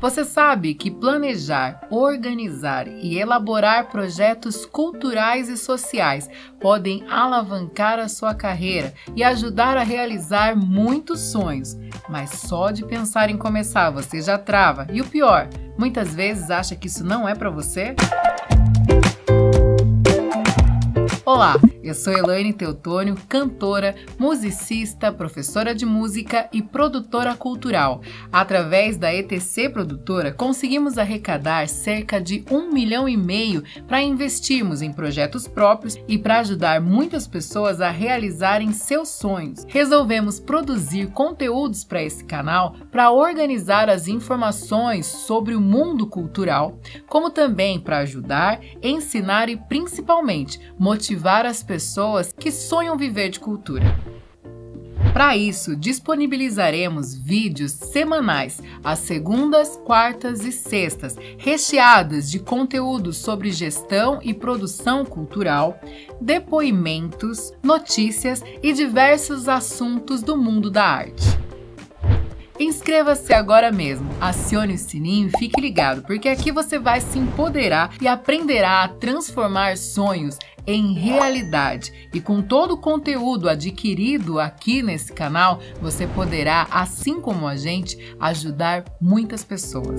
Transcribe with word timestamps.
Você 0.00 0.24
sabe 0.24 0.72
que 0.72 0.90
planejar, 0.90 1.86
organizar 1.90 2.88
e 2.88 3.18
elaborar 3.18 3.90
projetos 3.90 4.64
culturais 4.64 5.50
e 5.50 5.58
sociais 5.58 6.26
podem 6.58 7.04
alavancar 7.06 7.98
a 7.98 8.08
sua 8.08 8.34
carreira 8.34 8.94
e 9.14 9.22
ajudar 9.22 9.76
a 9.76 9.82
realizar 9.82 10.56
muitos 10.56 11.20
sonhos. 11.20 11.76
Mas 12.08 12.30
só 12.30 12.70
de 12.70 12.82
pensar 12.82 13.28
em 13.28 13.36
começar 13.36 13.90
você 13.90 14.22
já 14.22 14.38
trava. 14.38 14.86
E 14.90 15.02
o 15.02 15.06
pior, 15.06 15.50
muitas 15.76 16.14
vezes 16.14 16.50
acha 16.50 16.74
que 16.74 16.86
isso 16.86 17.04
não 17.04 17.28
é 17.28 17.34
para 17.34 17.50
você? 17.50 17.94
Olá, 21.26 21.56
eu 21.82 21.94
sou 21.94 22.12
Elaine 22.12 22.52
Teutônio, 22.52 23.16
cantora, 23.28 23.94
musicista, 24.18 25.10
professora 25.10 25.74
de 25.74 25.86
música 25.86 26.48
e 26.52 26.60
produtora 26.60 27.34
cultural. 27.34 28.02
Através 28.30 28.98
da 28.98 29.14
ETC 29.14 29.70
Produtora, 29.70 30.32
conseguimos 30.32 30.98
arrecadar 30.98 31.66
cerca 31.68 32.20
de 32.20 32.44
um 32.50 32.70
milhão 32.70 33.08
e 33.08 33.16
meio 33.16 33.64
para 33.88 34.02
investirmos 34.02 34.82
em 34.82 34.92
projetos 34.92 35.48
próprios 35.48 35.96
e 36.06 36.18
para 36.18 36.40
ajudar 36.40 36.80
muitas 36.80 37.26
pessoas 37.26 37.80
a 37.80 37.90
realizarem 37.90 38.72
seus 38.72 39.08
sonhos. 39.08 39.64
Resolvemos 39.66 40.38
produzir 40.38 41.10
conteúdos 41.12 41.82
para 41.82 42.02
esse 42.02 42.24
canal 42.24 42.74
para 42.90 43.10
organizar 43.10 43.88
as 43.88 44.06
informações 44.06 45.06
sobre 45.06 45.54
o 45.54 45.60
mundo 45.60 46.06
cultural, 46.06 46.78
como 47.06 47.30
também 47.30 47.80
para 47.80 47.98
ajudar, 47.98 48.60
ensinar 48.82 49.48
e 49.48 49.56
principalmente 49.56 50.60
motivar 50.78 51.46
as 51.46 51.62
pessoas 51.70 52.32
que 52.36 52.50
sonham 52.50 52.96
viver 52.96 53.28
de 53.28 53.38
cultura. 53.38 53.96
Para 55.12 55.36
isso, 55.36 55.76
disponibilizaremos 55.76 57.14
vídeos 57.14 57.70
semanais, 57.70 58.60
às 58.82 58.98
segundas, 58.98 59.80
quartas 59.84 60.44
e 60.44 60.50
sextas, 60.50 61.16
recheadas 61.38 62.28
de 62.28 62.40
conteúdos 62.40 63.18
sobre 63.18 63.52
gestão 63.52 64.18
e 64.20 64.34
produção 64.34 65.04
cultural, 65.04 65.78
depoimentos, 66.20 67.52
notícias 67.62 68.42
e 68.60 68.72
diversos 68.72 69.48
assuntos 69.48 70.22
do 70.22 70.36
mundo 70.36 70.72
da 70.72 70.84
arte. 70.84 71.38
Inscreva-se 72.58 73.32
agora 73.32 73.70
mesmo, 73.70 74.10
acione 74.20 74.74
o 74.74 74.78
sininho 74.78 75.28
e 75.28 75.38
fique 75.38 75.60
ligado, 75.60 76.02
porque 76.02 76.28
aqui 76.28 76.50
você 76.50 76.80
vai 76.80 77.00
se 77.00 77.18
empoderar 77.18 77.94
e 78.02 78.08
aprenderá 78.08 78.82
a 78.82 78.88
transformar 78.88 79.78
sonhos 79.78 80.36
em 80.72 80.92
realidade. 80.92 82.08
E 82.12 82.20
com 82.20 82.42
todo 82.42 82.74
o 82.74 82.78
conteúdo 82.78 83.48
adquirido 83.48 84.38
aqui 84.38 84.82
nesse 84.82 85.12
canal, 85.12 85.60
você 85.80 86.06
poderá, 86.06 86.66
assim 86.70 87.20
como 87.20 87.46
a 87.46 87.56
gente, 87.56 88.14
ajudar 88.18 88.84
muitas 89.00 89.44
pessoas. 89.44 89.96